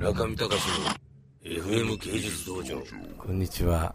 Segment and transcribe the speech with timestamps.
[0.00, 2.82] 村上隆の FM 芸術道場。
[3.18, 3.94] こんにちは。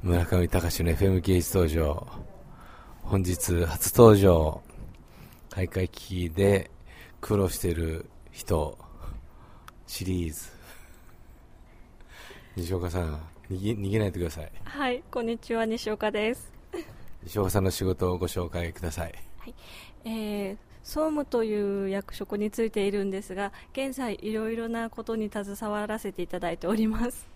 [0.00, 2.06] 村上隆の FM 芸術道場。
[3.02, 4.62] 本日初登場。
[5.50, 6.70] 開会期で
[7.20, 8.78] 苦労している人。
[9.88, 10.38] シリーズ。
[12.54, 14.52] 西岡さん逃げ逃げないでください。
[14.62, 16.52] はい、こんにちは、西岡です。
[17.26, 19.14] 西岡さんの仕事をご紹介ください。
[20.04, 27.28] えー総務という役職についているんですが、現在いろいろなことに携わらせていただいております。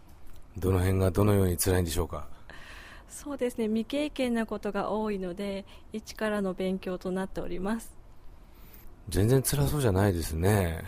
[0.56, 2.26] どの辺がどのように辛いんでしょうか？
[3.10, 7.92] そうですね、未経験なことが多いので、一からの勉強となっております。
[9.10, 10.82] 全然辛そうじゃないですね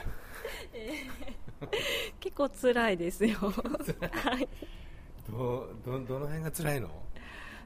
[2.18, 3.36] 結構辛いですよ。
[3.44, 4.48] はい。
[5.30, 6.88] どどどの辺が辛いの？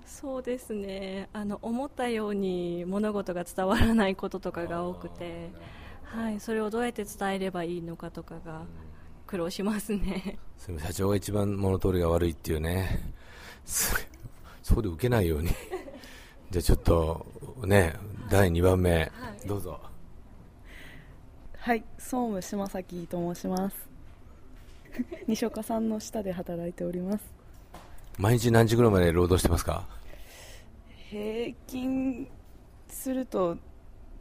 [0.08, 5.50] そうですね、あの思ったように物事が伝わらないこととかが多くて、
[6.02, 8.62] はい、それをどうやって伝えればいいのかとかが
[9.26, 10.38] 苦労しますね。
[10.56, 13.12] それ社長が一番物通りが悪いっていうね。
[13.66, 14.08] す
[14.62, 15.50] そこで受けないように。
[16.50, 17.26] じゃあちょっと
[17.66, 17.94] ね
[18.30, 19.12] 第2番目、
[19.46, 19.78] どうぞ。
[21.58, 23.76] はい、総務島崎と申します。
[25.28, 27.37] 西岡さんの下で働いております。
[28.18, 29.86] 毎日何時ぐらいまで労働してますか？
[31.10, 32.28] 平均
[32.88, 33.56] すると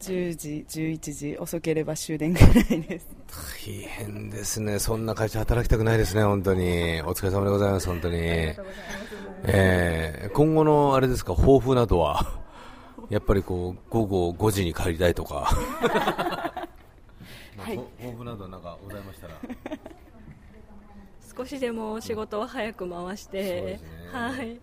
[0.00, 3.08] 10時、11時、遅ければ終電ぐらいです。
[3.66, 4.78] 大変ですね。
[4.78, 7.02] そんな会社働きたくないですね本当に。
[7.04, 8.16] お疲れ様でございます本当に。
[9.44, 11.34] えー今後のあれですか？
[11.34, 12.24] 抱負などは？
[13.10, 15.50] やっぱりこう午後5時に帰りたいとか。
[17.58, 17.76] はい。
[17.98, 19.34] 抱負などなんかございましたら
[21.38, 24.58] 少しでも仕事を早く回してね、はい、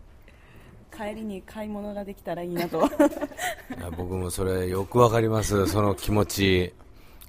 [0.93, 2.79] 帰りに買い物ができたらいいなと。
[3.79, 6.73] いや僕もそれよくわかります、その気持ち。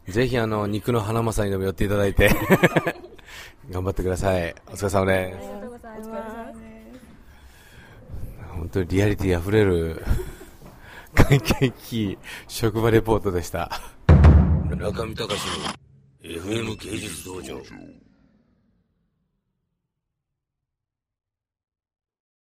[0.08, 2.28] ぜひあの肉の花正にでも寄っていただいて
[3.70, 4.52] 頑張ってください。
[4.66, 5.36] お疲れ様です。
[5.36, 6.58] ありがとうございます。
[8.56, 10.04] 本当にリアリティ溢れる
[11.14, 12.18] 会見期
[12.48, 13.70] 職場レポートでした。
[14.68, 15.28] 村上隆の
[16.20, 17.62] FM 芸術道場